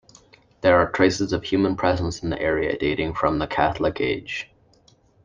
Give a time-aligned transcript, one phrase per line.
[0.61, 4.49] There are traces of human presence in the area dating from the Chalcolithic age.